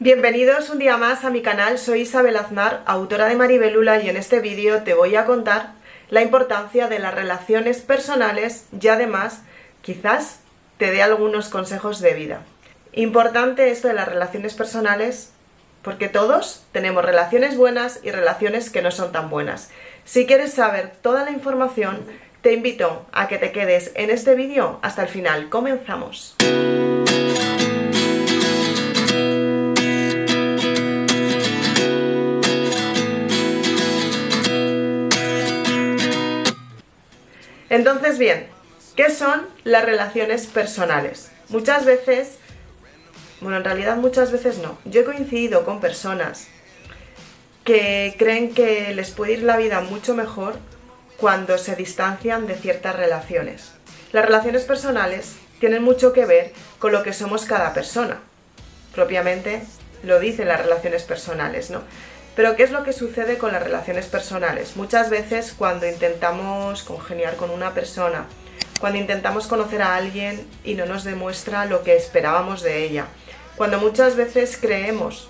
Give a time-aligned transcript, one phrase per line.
[0.00, 4.16] Bienvenidos un día más a mi canal, soy Isabel Aznar, autora de Maribelula y en
[4.16, 5.72] este vídeo te voy a contar
[6.08, 9.42] la importancia de las relaciones personales y además
[9.82, 10.38] quizás
[10.76, 12.42] te dé algunos consejos de vida.
[12.92, 15.32] Importante esto de las relaciones personales
[15.82, 19.68] porque todos tenemos relaciones buenas y relaciones que no son tan buenas.
[20.04, 22.04] Si quieres saber toda la información,
[22.40, 25.48] te invito a que te quedes en este vídeo hasta el final.
[25.48, 26.36] Comenzamos.
[37.78, 38.48] Entonces, bien,
[38.96, 41.30] ¿qué son las relaciones personales?
[41.48, 42.38] Muchas veces,
[43.40, 44.76] bueno, en realidad muchas veces no.
[44.84, 46.48] Yo he coincidido con personas
[47.62, 50.56] que creen que les puede ir la vida mucho mejor
[51.18, 53.70] cuando se distancian de ciertas relaciones.
[54.10, 58.18] Las relaciones personales tienen mucho que ver con lo que somos cada persona.
[58.92, 59.62] Propiamente
[60.02, 61.82] lo dicen las relaciones personales, ¿no?
[62.38, 64.76] Pero ¿qué es lo que sucede con las relaciones personales?
[64.76, 68.26] Muchas veces cuando intentamos congeniar con una persona,
[68.78, 73.06] cuando intentamos conocer a alguien y no nos demuestra lo que esperábamos de ella,
[73.56, 75.28] cuando muchas veces creemos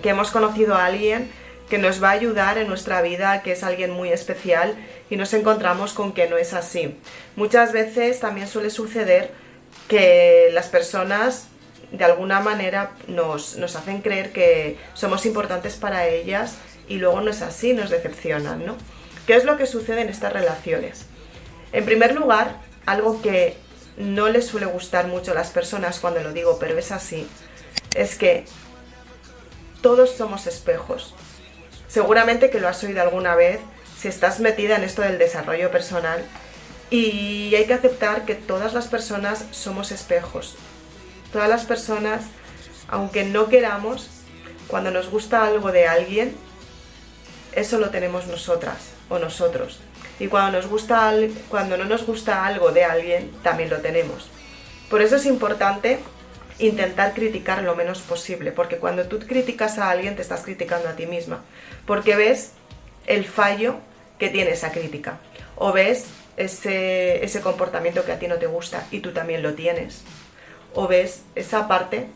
[0.00, 1.28] que hemos conocido a alguien
[1.68, 4.76] que nos va a ayudar en nuestra vida, que es alguien muy especial
[5.10, 6.96] y nos encontramos con que no es así.
[7.34, 9.32] Muchas veces también suele suceder
[9.88, 11.48] que las personas
[11.92, 16.56] de alguna manera nos, hacen creer que somos importantes para ellas
[16.88, 18.76] y luego no es así, nos decepcionan, ¿no?
[19.26, 21.06] ¿Qué es lo que sucede en estas relaciones?
[21.72, 22.56] En primer lugar,
[22.86, 23.56] algo que
[23.96, 27.26] no les suele gustar mucho a las personas cuando lo digo, pero es así,
[27.94, 28.44] es que
[29.80, 31.14] todos somos espejos.
[31.88, 33.60] Seguramente que lo has oído alguna vez
[33.98, 36.24] si estás metida en esto del desarrollo personal
[36.90, 40.56] y hay que aceptar que todas las personas somos espejos
[41.36, 42.22] todas las personas,
[42.88, 44.08] aunque no queramos,
[44.68, 46.34] cuando nos gusta algo de alguien,
[47.52, 48.78] eso lo tenemos nosotras
[49.10, 49.80] o nosotros.
[50.18, 51.12] Y cuando, nos gusta,
[51.50, 54.30] cuando no nos gusta algo de alguien, también lo tenemos.
[54.88, 55.98] Por eso es importante
[56.58, 60.96] intentar criticar lo menos posible, porque cuando tú criticas a alguien te estás criticando a
[60.96, 61.42] ti misma,
[61.84, 62.52] porque ves
[63.06, 63.76] el fallo
[64.18, 65.18] que tiene esa crítica,
[65.54, 66.06] o ves
[66.38, 70.02] ese, ese comportamiento que a ti no te gusta y tú también lo tienes
[70.76, 72.06] o ves esa parte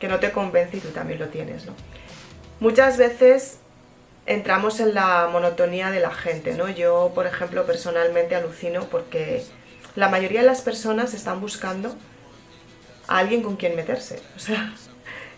[0.00, 1.64] que no te convence y tú también lo tienes.
[2.60, 3.58] Muchas veces
[4.26, 6.68] entramos en la monotonía de la gente, ¿no?
[6.70, 9.44] Yo, por ejemplo, personalmente alucino porque
[9.96, 11.94] la mayoría de las personas están buscando
[13.08, 14.72] a alguien con quien meterse, o sea,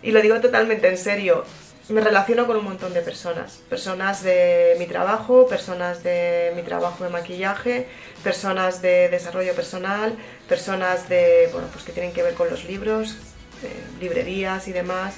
[0.02, 1.44] y lo digo totalmente en serio,
[1.88, 7.04] me relaciono con un montón de personas, personas de mi trabajo, personas de mi trabajo
[7.04, 7.88] de maquillaje,
[8.22, 10.16] personas de desarrollo personal,
[10.48, 13.16] personas de, bueno, pues que tienen que ver con los libros,
[13.62, 15.14] eh, librerías y demás,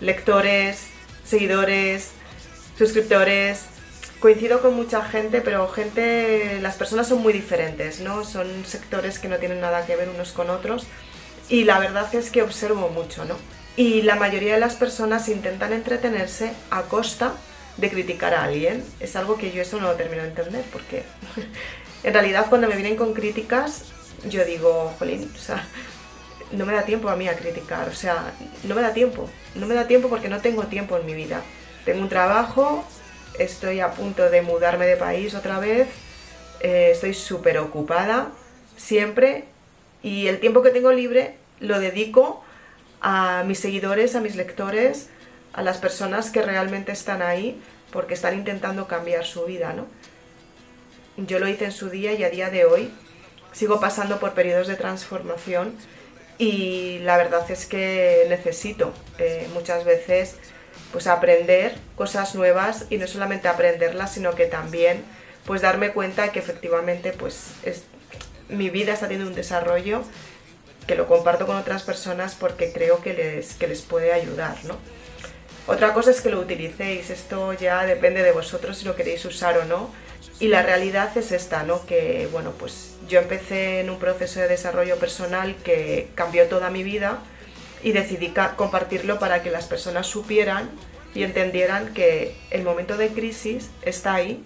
[0.00, 0.88] lectores,
[1.24, 2.10] seguidores,
[2.76, 3.64] suscriptores.
[4.20, 8.24] Coincido con mucha gente, pero gente, las personas son muy diferentes, ¿no?
[8.24, 10.86] Son sectores que no tienen nada que ver unos con otros
[11.48, 13.36] y la verdad es que observo mucho, ¿no?
[13.76, 17.32] Y la mayoría de las personas intentan entretenerse a costa
[17.76, 18.84] de criticar a alguien.
[19.00, 21.02] Es algo que yo eso no lo termino de entender, porque
[22.04, 23.86] en realidad cuando me vienen con críticas,
[24.28, 25.66] yo digo, jolín, o sea,
[26.52, 28.32] no me da tiempo a mí a criticar, o sea,
[28.62, 31.42] no me da tiempo, no me da tiempo porque no tengo tiempo en mi vida.
[31.84, 32.84] Tengo un trabajo,
[33.38, 35.88] estoy a punto de mudarme de país otra vez,
[36.60, 38.28] eh, estoy súper ocupada
[38.76, 39.44] siempre
[40.02, 42.43] y el tiempo que tengo libre lo dedico
[43.04, 45.08] a mis seguidores, a mis lectores,
[45.52, 47.60] a las personas que realmente están ahí
[47.92, 49.86] porque están intentando cambiar su vida, ¿no?
[51.18, 52.90] Yo lo hice en su día y a día de hoy
[53.52, 55.74] sigo pasando por periodos de transformación
[56.38, 60.36] y la verdad es que necesito eh, muchas veces
[60.90, 65.04] pues aprender cosas nuevas y no solamente aprenderlas sino que también
[65.44, 67.50] pues darme cuenta que efectivamente pues
[68.48, 70.02] mi vida está teniendo un desarrollo
[70.86, 74.76] que lo comparto con otras personas porque creo que les, que les puede ayudar, ¿no?
[75.66, 79.56] Otra cosa es que lo utilicéis, esto ya depende de vosotros si lo queréis usar
[79.56, 79.90] o no.
[80.38, 81.86] Y la realidad es esta, ¿no?
[81.86, 86.82] Que, bueno, pues yo empecé en un proceso de desarrollo personal que cambió toda mi
[86.82, 87.20] vida
[87.82, 90.70] y decidí compartirlo para que las personas supieran
[91.14, 94.44] y entendieran que el momento de crisis está ahí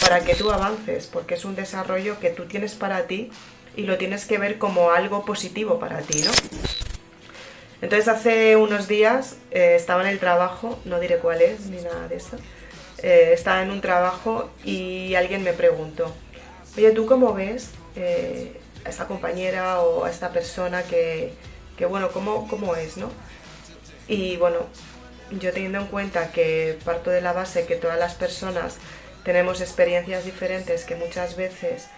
[0.00, 3.30] para que tú avances, porque es un desarrollo que tú tienes para ti
[3.76, 6.30] y lo tienes que ver como algo positivo para ti, ¿no?
[7.80, 12.08] Entonces hace unos días eh, estaba en el trabajo, no diré cuál es ni nada
[12.08, 12.36] de eso,
[13.02, 16.12] eh, estaba en un trabajo y alguien me preguntó,
[16.76, 21.32] oye, ¿tú cómo ves eh, a esta compañera o a esta persona que,
[21.76, 23.10] que bueno, ¿cómo, ¿cómo, es, no?
[24.08, 24.58] Y bueno,
[25.30, 28.78] yo teniendo en cuenta que parto de la base que todas las personas
[29.22, 31.88] tenemos experiencias diferentes que muchas veces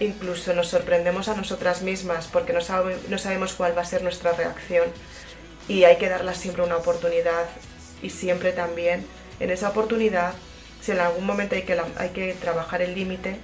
[0.00, 4.88] incluso nos sorprendemos a nosotras mismas porque no, sabemos cuál va a ser nuestra reacción
[5.68, 7.46] y hay que darle siempre una oportunidad
[8.02, 9.06] y siempre también
[9.38, 10.32] en esa oportunidad,
[10.80, 13.36] si en algún momento hay que, hay que trabajar el límite,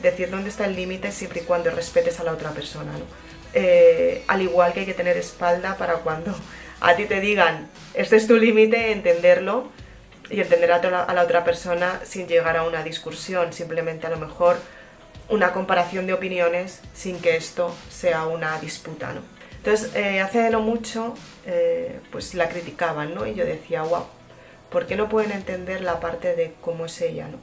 [0.00, 2.92] decir dónde está el límite siempre y cuando respetes a la otra persona.
[3.52, 6.34] Eh, al igual que hay que tener espalda para cuando
[6.80, 9.70] a ti te digan, este es tu límite, entenderlo
[10.30, 14.58] y entender a la otra persona sin llegar a una discusión, simplemente a lo mejor
[15.28, 19.12] una comparación de opiniones sin que esto sea una disputa.
[19.12, 19.20] ¿no?
[19.66, 21.14] Entonces, eh, hace no mucho,
[21.44, 23.26] eh, pues la criticaban, ¿no?
[23.26, 24.06] Y yo decía, wow,
[24.70, 27.38] ¿por qué no pueden entender la parte de cómo es ella, ¿no?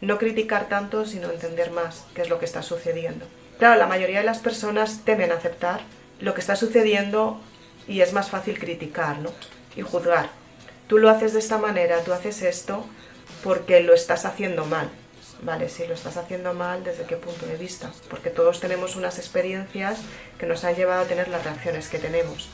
[0.00, 3.26] No criticar tanto, sino entender más qué es lo que está sucediendo.
[3.58, 5.80] Claro, la mayoría de las personas temen aceptar
[6.20, 7.40] lo que está sucediendo
[7.88, 9.30] y es más fácil criticar, ¿no?
[9.74, 10.28] Y juzgar.
[10.86, 12.86] Tú lo haces de esta manera, tú haces esto
[13.42, 14.88] porque lo estás haciendo mal.
[15.42, 17.92] Vale, si lo estás haciendo mal, ¿desde qué punto de vista?
[18.08, 19.98] Porque todos tenemos unas experiencias
[20.38, 22.48] que nos han llevado a tener las reacciones que tenemos.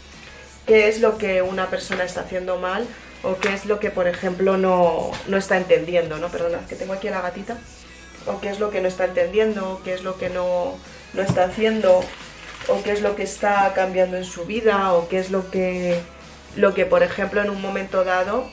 [0.66, 2.86] ¿Qué es lo que una persona está haciendo mal
[3.22, 6.18] o qué es lo que, por ejemplo, no, no está entendiendo?
[6.18, 6.28] ¿no?
[6.28, 7.56] Perdona, que tengo aquí a la gatita.
[8.26, 10.76] O qué es lo que no está entendiendo, qué es lo que no,
[11.12, 12.04] no está haciendo,
[12.68, 16.00] o qué es lo que está cambiando en su vida, o qué es lo que,
[16.54, 18.48] lo que por ejemplo, en un momento dado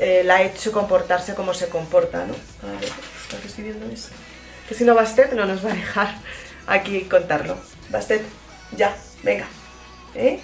[0.00, 2.34] eh, la ha hecho comportarse como se comporta, ¿no?
[2.66, 2.90] A ver,
[3.40, 4.14] que estoy viendo esto.
[4.68, 6.14] Que si no Bastet no nos va a dejar
[6.66, 7.56] aquí contarlo.
[7.90, 8.22] Bastet,
[8.76, 9.46] ya, venga.
[10.14, 10.40] ¿Eh?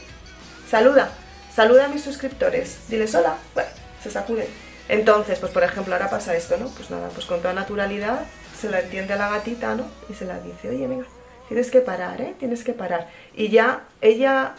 [0.69, 1.11] Saluda,
[1.55, 2.89] saluda a mis suscriptores.
[2.89, 3.37] Diles hola.
[3.55, 3.71] Bueno,
[4.03, 4.49] se sacude.
[4.89, 6.69] Entonces, pues por ejemplo, ahora pasa esto, ¿no?
[6.69, 8.27] Pues nada, pues con toda naturalidad
[8.61, 9.87] se la entiende a la gatita, ¿no?
[10.09, 11.07] Y se la dice, oye, venga,
[11.49, 12.35] tienes que parar, ¿eh?
[12.39, 13.09] Tienes que parar.
[13.35, 14.55] Y ya ella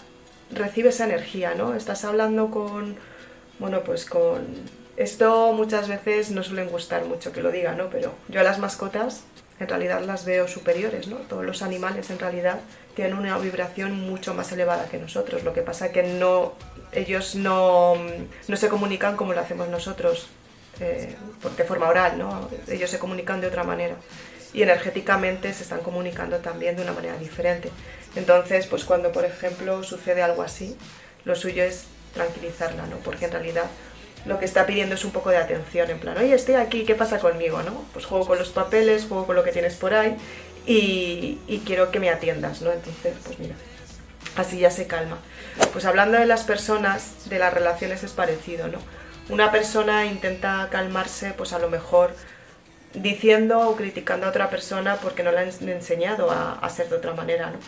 [0.51, 1.75] recibe esa energía, ¿no?
[1.75, 2.97] Estás hablando con,
[3.59, 4.45] bueno, pues con
[4.97, 7.89] esto muchas veces no suelen gustar mucho que lo diga, ¿no?
[7.89, 9.23] Pero yo a las mascotas
[9.59, 11.17] en realidad las veo superiores, ¿no?
[11.17, 12.59] Todos los animales en realidad
[12.95, 15.44] tienen una vibración mucho más elevada que nosotros.
[15.44, 16.53] Lo que pasa que no,
[16.91, 17.95] ellos no,
[18.53, 20.27] se comunican como lo hacemos nosotros,
[20.79, 21.15] eh,
[21.55, 22.49] de forma oral, ¿no?
[22.67, 23.95] Ellos se comunican de otra manera
[24.53, 27.69] y energéticamente se están comunicando también de una manera diferente.
[28.15, 30.75] Entonces, pues cuando por ejemplo sucede algo así,
[31.25, 32.97] lo suyo es tranquilizarla, ¿no?
[32.97, 33.65] Porque en realidad
[34.25, 36.95] lo que está pidiendo es un poco de atención, en plan, oye, estoy aquí, ¿qué
[36.95, 37.61] pasa conmigo?
[37.63, 37.85] ¿no?
[37.93, 40.17] Pues juego con los papeles, juego con lo que tienes por ahí
[40.65, 42.71] y, quiero que me atiendas, ¿no?
[42.71, 43.55] Entonces, pues mira,
[44.35, 45.17] así ya se calma.
[45.71, 48.79] Pues hablando de las personas, de las relaciones es parecido, ¿no?
[49.29, 52.13] Una persona intenta calmarse, pues a lo mejor
[52.93, 56.97] diciendo o criticando a otra persona porque no le han enseñado a, a ser de
[56.97, 57.59] otra manera, ¿no?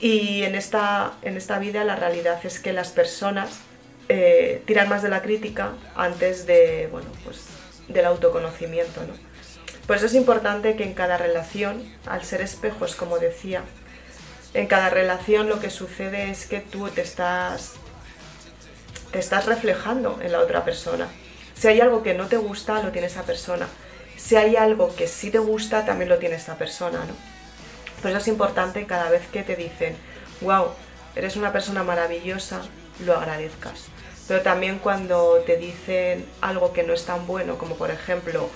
[0.00, 3.60] Y en esta, en esta vida la realidad es que las personas
[4.10, 7.44] eh, tirar más de la crítica antes de, bueno, pues,
[7.88, 9.02] del autoconocimiento.
[9.02, 9.12] ¿no?
[9.86, 13.62] Por eso es importante que en cada relación, al ser espejos, como decía,
[14.54, 17.74] en cada relación lo que sucede es que tú te estás,
[19.12, 21.06] te estás reflejando en la otra persona.
[21.54, 23.68] Si hay algo que no te gusta, lo tiene esa persona.
[24.16, 27.00] Si hay algo que sí te gusta, también lo tiene esa persona.
[27.00, 27.12] ¿no?
[28.00, 29.96] Por eso es importante cada vez que te dicen,
[30.40, 30.68] wow,
[31.14, 32.62] eres una persona maravillosa,
[33.04, 33.90] lo agradezcas
[34.28, 38.50] pero también cuando te dicen algo que no es tan bueno, como por ejemplo,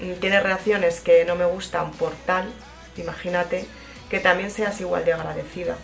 [0.00, 2.52] mm, tienes reacciones que no me gustan por tal,
[2.96, 3.64] imagínate
[4.10, 5.76] que también seas igual de agradecida,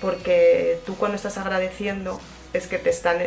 [0.00, 2.20] porque tú cuando estás agradeciendo
[2.52, 3.18] es que te están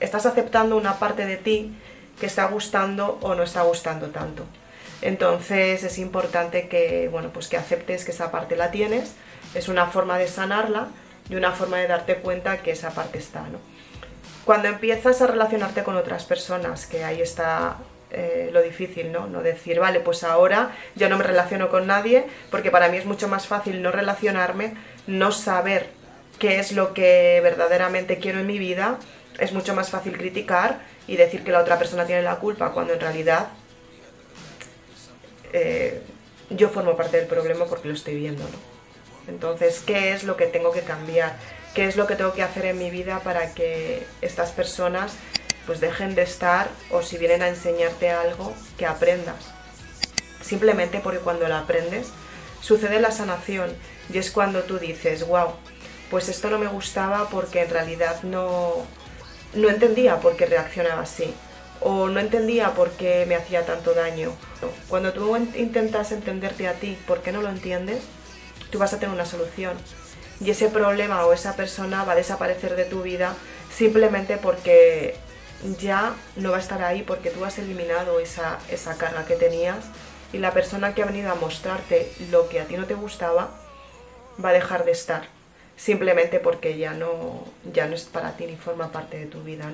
[0.00, 1.72] estás aceptando una parte de ti
[2.20, 4.44] que está gustando o no está gustando tanto.
[5.02, 9.14] Entonces es importante que, bueno, pues que aceptes que esa parte la tienes,
[9.54, 10.88] es una forma de sanarla
[11.28, 13.58] y una forma de darte cuenta que esa parte está, ¿no?
[14.44, 17.78] Cuando empiezas a relacionarte con otras personas, que ahí está
[18.10, 19.26] eh, lo difícil, ¿no?
[19.26, 23.06] No decir, vale, pues ahora ya no me relaciono con nadie, porque para mí es
[23.06, 24.74] mucho más fácil no relacionarme,
[25.06, 25.88] no saber
[26.38, 28.98] qué es lo que verdaderamente quiero en mi vida,
[29.38, 32.92] es mucho más fácil criticar y decir que la otra persona tiene la culpa, cuando
[32.92, 33.48] en realidad
[35.52, 36.02] eh,
[36.50, 38.74] yo formo parte del problema porque lo estoy viendo, ¿no?
[39.26, 41.34] Entonces, ¿qué es lo que tengo que cambiar?
[41.74, 45.12] Qué es lo que tengo que hacer en mi vida para que estas personas
[45.66, 49.36] pues dejen de estar o si vienen a enseñarte algo, que aprendas.
[50.42, 52.08] Simplemente porque cuando lo aprendes
[52.60, 53.74] sucede la sanación
[54.12, 55.48] y es cuando tú dices, wow,
[56.10, 58.74] pues esto no me gustaba porque en realidad no,
[59.54, 61.34] no entendía por qué reaccionaba así
[61.80, 64.32] o no entendía por qué me hacía tanto daño.
[64.88, 68.02] Cuando tú intentas entenderte a ti, ¿por qué no lo entiendes?
[68.70, 69.76] Tú vas a tener una solución
[70.44, 73.34] y ese problema o esa persona va a desaparecer de tu vida
[73.72, 75.16] simplemente porque
[75.80, 79.78] ya no va a estar ahí porque tú has eliminado esa, esa carga que tenías
[80.32, 83.50] y la persona que ha venido a mostrarte lo que a ti no te gustaba
[84.44, 85.28] va a dejar de estar
[85.76, 89.72] simplemente porque ya no, ya no es para ti ni forma parte de tu vida.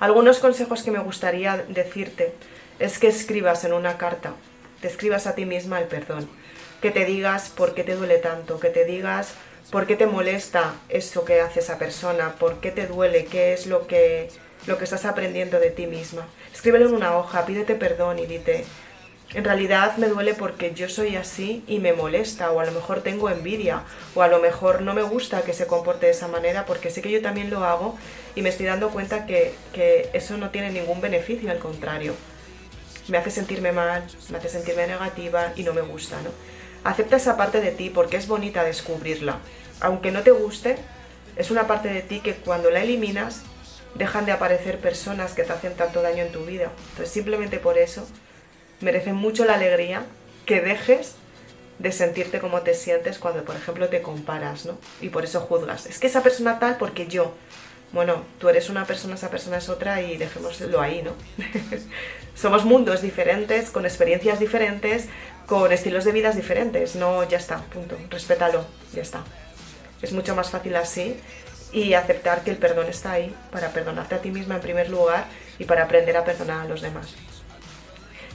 [0.00, 2.34] Algunos consejos que me gustaría decirte
[2.78, 4.34] es que escribas en una carta,
[4.80, 6.28] te escribas a ti misma el perdón,
[6.80, 9.34] que te digas por qué te duele tanto, que te digas
[9.70, 13.66] por qué te molesta eso que hace esa persona, por qué te duele, qué es
[13.66, 14.28] lo que,
[14.66, 16.26] lo que estás aprendiendo de ti misma.
[16.52, 18.64] Escríbelo en una hoja, pídete perdón y dite,
[19.34, 23.02] en realidad me duele porque yo soy así y me molesta, o a lo mejor
[23.02, 23.82] tengo envidia,
[24.14, 27.02] o a lo mejor no me gusta que se comporte de esa manera porque sé
[27.02, 27.98] que yo también lo hago
[28.36, 32.14] y me estoy dando cuenta que, que eso no tiene ningún beneficio, al contrario.
[33.08, 36.30] Me hace sentirme mal, me hace sentirme negativa y no me gusta, ¿no?
[36.86, 39.38] Acepta esa parte de ti porque es bonita descubrirla.
[39.80, 40.76] Aunque no te guste,
[41.34, 43.42] es una parte de ti que cuando la eliminas
[43.96, 46.70] dejan de aparecer personas que te hacen tanto daño en tu vida.
[46.90, 48.06] Entonces simplemente por eso
[48.80, 50.04] merece mucho la alegría
[50.44, 51.16] que dejes
[51.80, 54.78] de sentirte como te sientes cuando, por ejemplo, te comparas, ¿no?
[55.00, 55.86] Y por eso juzgas.
[55.86, 57.34] Es que esa persona tal porque yo.
[57.92, 61.14] Bueno, tú eres una persona, esa persona es otra y dejémoslo ahí, ¿no?
[62.36, 65.06] Somos mundos diferentes, con experiencias diferentes,
[65.46, 66.96] con estilos de vidas diferentes.
[66.96, 67.96] No, ya está, punto.
[68.10, 69.24] Respétalo, ya está.
[70.02, 71.16] Es mucho más fácil así
[71.72, 75.26] y aceptar que el perdón está ahí para perdonarte a ti misma en primer lugar
[75.58, 77.14] y para aprender a perdonar a los demás.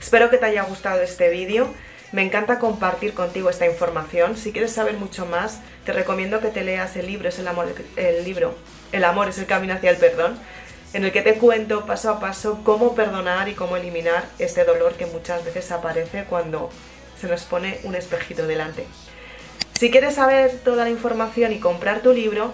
[0.00, 1.72] Espero que te haya gustado este vídeo.
[2.10, 4.36] Me encanta compartir contigo esta información.
[4.36, 7.72] Si quieres saber mucho más, te recomiendo que te leas el libro, es el amor,
[7.96, 8.54] el libro
[8.90, 10.38] El amor es el camino hacia el perdón,
[10.92, 14.92] en el que te cuento paso a paso cómo perdonar y cómo eliminar este dolor
[14.94, 16.70] que muchas veces aparece cuando
[17.22, 18.84] se nos pone un espejito delante.
[19.78, 22.52] Si quieres saber toda la información y comprar tu libro,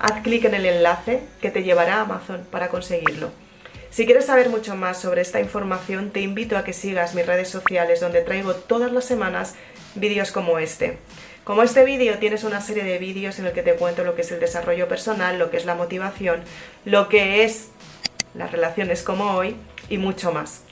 [0.00, 3.30] haz clic en el enlace que te llevará a Amazon para conseguirlo.
[3.90, 7.48] Si quieres saber mucho más sobre esta información, te invito a que sigas mis redes
[7.48, 9.54] sociales donde traigo todas las semanas
[9.94, 10.98] vídeos como este.
[11.44, 14.22] Como este vídeo tienes una serie de vídeos en el que te cuento lo que
[14.22, 16.42] es el desarrollo personal, lo que es la motivación,
[16.84, 17.68] lo que es
[18.34, 19.54] las relaciones como hoy
[19.88, 20.64] y mucho más.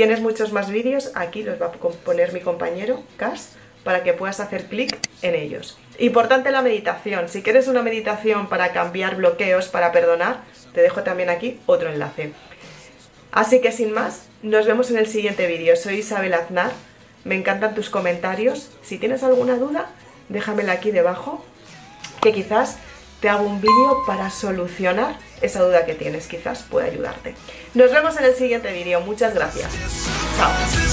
[0.00, 3.50] Tienes muchos más vídeos, aquí los va a poner mi compañero Cas
[3.84, 5.76] para que puedas hacer clic en ellos.
[5.98, 10.40] Importante la meditación, si quieres una meditación para cambiar bloqueos, para perdonar,
[10.72, 12.32] te dejo también aquí otro enlace.
[13.30, 15.76] Así que sin más, nos vemos en el siguiente vídeo.
[15.76, 16.72] Soy Isabel Aznar,
[17.24, 18.70] me encantan tus comentarios.
[18.80, 19.90] Si tienes alguna duda,
[20.30, 21.44] déjamela aquí debajo,
[22.22, 22.78] que quizás
[23.20, 27.34] te hago un vídeo para solucionar esa duda que tienes, quizás pueda ayudarte.
[27.74, 29.70] Nos vemos en el siguiente vídeo, muchas gracias.
[30.36, 30.89] Chao.